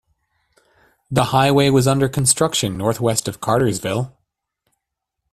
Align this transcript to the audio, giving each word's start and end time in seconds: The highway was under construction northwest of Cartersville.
The 1.11 1.25
highway 1.25 1.69
was 1.69 1.85
under 1.85 2.09
construction 2.09 2.75
northwest 2.75 3.27
of 3.27 3.39
Cartersville. 3.39 4.17